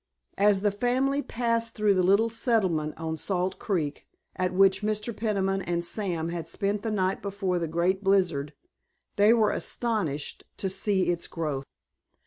[0.39, 5.15] As the family passed through the little settlement on Salt Creek, at which Mr.
[5.15, 8.53] Peniman and Sam had spent the night before the great blizzard,
[9.17, 11.65] they were astonished to see its growth.